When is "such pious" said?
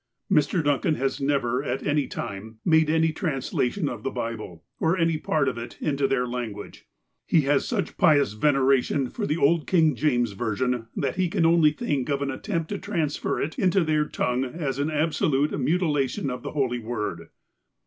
7.67-8.33